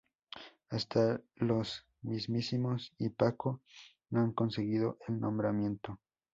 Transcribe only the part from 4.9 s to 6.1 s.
el nombramiento